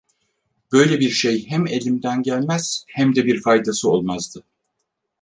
Böyle 0.71 0.99
bir 0.99 1.09
şey 1.09 1.47
hem 1.49 1.67
elimden 1.67 2.23
gelmez, 2.23 2.83
hem 2.87 3.15
de 3.15 3.25
bir 3.25 3.41
faydası 3.41 3.89
olmazdı. 3.89 4.43